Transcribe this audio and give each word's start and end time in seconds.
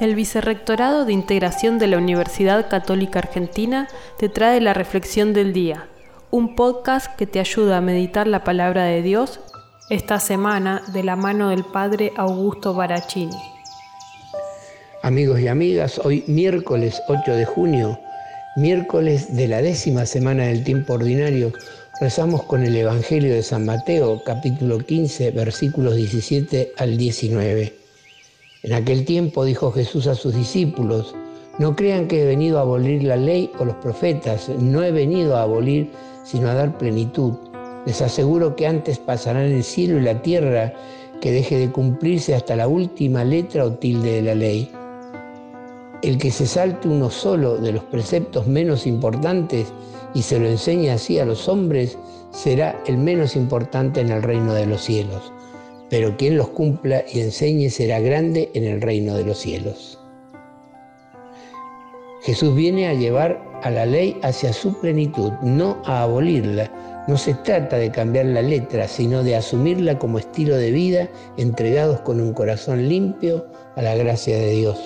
El 0.00 0.14
Vicerrectorado 0.14 1.04
de 1.04 1.12
Integración 1.12 1.78
de 1.78 1.86
la 1.86 1.98
Universidad 1.98 2.70
Católica 2.70 3.18
Argentina 3.18 3.86
te 4.18 4.30
trae 4.30 4.58
la 4.62 4.72
Reflexión 4.72 5.34
del 5.34 5.52
Día, 5.52 5.88
un 6.30 6.56
podcast 6.56 7.14
que 7.16 7.26
te 7.26 7.38
ayuda 7.38 7.76
a 7.76 7.82
meditar 7.82 8.26
la 8.26 8.42
palabra 8.42 8.84
de 8.84 9.02
Dios 9.02 9.40
esta 9.90 10.18
semana 10.18 10.80
de 10.94 11.04
la 11.04 11.16
mano 11.16 11.50
del 11.50 11.64
Padre 11.64 12.14
Augusto 12.16 12.72
Baracini. 12.72 13.36
Amigos 15.02 15.38
y 15.38 15.48
amigas, 15.48 16.00
hoy 16.02 16.24
miércoles 16.26 17.02
8 17.08 17.32
de 17.32 17.44
junio, 17.44 18.00
miércoles 18.56 19.36
de 19.36 19.48
la 19.48 19.60
décima 19.60 20.06
semana 20.06 20.44
del 20.44 20.64
tiempo 20.64 20.94
ordinario, 20.94 21.52
rezamos 22.00 22.44
con 22.44 22.64
el 22.64 22.74
Evangelio 22.74 23.34
de 23.34 23.42
San 23.42 23.66
Mateo, 23.66 24.22
capítulo 24.24 24.78
15, 24.78 25.30
versículos 25.32 25.94
17 25.94 26.72
al 26.78 26.96
19. 26.96 27.89
En 28.62 28.74
aquel 28.74 29.06
tiempo 29.06 29.46
dijo 29.46 29.72
Jesús 29.72 30.06
a 30.06 30.14
sus 30.14 30.34
discípulos, 30.34 31.14
no 31.58 31.74
crean 31.74 32.06
que 32.06 32.22
he 32.22 32.26
venido 32.26 32.58
a 32.58 32.62
abolir 32.62 33.02
la 33.04 33.16
ley 33.16 33.50
o 33.58 33.64
los 33.64 33.76
profetas, 33.76 34.50
no 34.50 34.82
he 34.82 34.92
venido 34.92 35.36
a 35.36 35.42
abolir, 35.42 35.90
sino 36.24 36.50
a 36.50 36.54
dar 36.54 36.76
plenitud. 36.76 37.32
Les 37.86 38.02
aseguro 38.02 38.56
que 38.56 38.66
antes 38.66 38.98
pasarán 38.98 39.46
el 39.46 39.64
cielo 39.64 39.98
y 39.98 40.02
la 40.02 40.20
tierra 40.20 40.74
que 41.22 41.32
deje 41.32 41.58
de 41.58 41.72
cumplirse 41.72 42.34
hasta 42.34 42.54
la 42.54 42.68
última 42.68 43.24
letra 43.24 43.64
o 43.64 43.72
tilde 43.72 44.16
de 44.16 44.22
la 44.22 44.34
ley. 44.34 44.70
El 46.02 46.18
que 46.18 46.30
se 46.30 46.46
salte 46.46 46.86
uno 46.86 47.08
solo 47.08 47.56
de 47.56 47.72
los 47.72 47.84
preceptos 47.84 48.46
menos 48.46 48.86
importantes 48.86 49.72
y 50.12 50.20
se 50.20 50.38
lo 50.38 50.46
enseñe 50.46 50.90
así 50.90 51.18
a 51.18 51.24
los 51.24 51.48
hombres, 51.48 51.96
será 52.30 52.78
el 52.86 52.98
menos 52.98 53.36
importante 53.36 54.02
en 54.02 54.10
el 54.10 54.22
reino 54.22 54.52
de 54.52 54.66
los 54.66 54.82
cielos 54.82 55.32
pero 55.90 56.16
quien 56.16 56.38
los 56.38 56.48
cumpla 56.48 57.04
y 57.12 57.20
enseñe 57.20 57.68
será 57.68 58.00
grande 58.00 58.50
en 58.54 58.64
el 58.64 58.80
reino 58.80 59.16
de 59.16 59.24
los 59.24 59.38
cielos. 59.38 59.98
Jesús 62.22 62.54
viene 62.54 62.86
a 62.86 62.94
llevar 62.94 63.42
a 63.62 63.70
la 63.70 63.86
ley 63.86 64.16
hacia 64.22 64.52
su 64.52 64.78
plenitud, 64.80 65.32
no 65.42 65.82
a 65.84 66.02
abolirla. 66.02 66.70
No 67.08 67.16
se 67.16 67.34
trata 67.34 67.76
de 67.76 67.90
cambiar 67.90 68.26
la 68.26 68.42
letra, 68.42 68.86
sino 68.86 69.22
de 69.22 69.36
asumirla 69.36 69.98
como 69.98 70.18
estilo 70.18 70.56
de 70.56 70.70
vida, 70.70 71.08
entregados 71.38 72.00
con 72.02 72.20
un 72.20 72.32
corazón 72.34 72.88
limpio 72.88 73.46
a 73.74 73.82
la 73.82 73.96
gracia 73.96 74.36
de 74.36 74.50
Dios. 74.50 74.78